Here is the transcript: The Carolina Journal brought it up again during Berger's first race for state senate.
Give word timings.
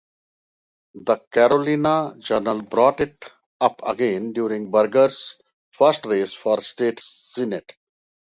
The 0.95 1.17
Carolina 1.31 2.15
Journal 2.17 2.63
brought 2.63 3.01
it 3.01 3.23
up 3.59 3.81
again 3.85 4.33
during 4.33 4.71
Berger's 4.71 5.35
first 5.69 6.07
race 6.07 6.33
for 6.33 6.59
state 6.63 6.99
senate. 6.99 7.71